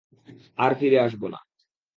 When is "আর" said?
0.57-0.71